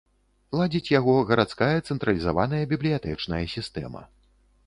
Ладзіць 0.59 0.93
яго 0.99 1.13
гарадская 1.31 1.75
цэнтралізаваная 1.87 2.61
бібліятэчная 2.71 3.45
сістэма. 3.55 4.01